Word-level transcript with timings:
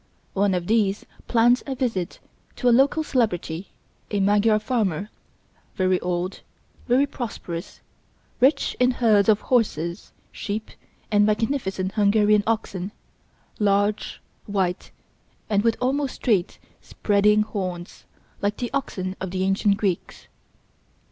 One 0.33 0.55
of 0.55 0.65
these 0.65 1.05
planned 1.27 1.61
a 1.67 1.75
visit 1.75 2.17
to 2.55 2.67
a 2.67 2.71
local 2.73 3.03
celebrity, 3.03 3.67
a 4.09 4.19
Magyar 4.19 4.57
farmer, 4.57 5.11
very 5.75 5.99
old, 5.99 6.41
very 6.87 7.05
prosperous, 7.05 7.81
rich 8.39 8.75
in 8.79 8.89
herds 8.89 9.29
of 9.29 9.41
horses, 9.41 10.11
sheep 10.31 10.71
and 11.11 11.23
magnificent 11.23 11.91
Hungarian 11.91 12.41
oxen, 12.47 12.91
large, 13.59 14.19
white 14.47 14.89
and 15.51 15.63
with 15.63 15.77
almost 15.79 16.15
straight, 16.15 16.57
spreading 16.81 17.43
horns, 17.43 18.05
like 18.41 18.57
the 18.57 18.71
oxen 18.73 19.15
of 19.21 19.29
the 19.29 19.43
ancient 19.43 19.77
Greeks. 19.77 20.27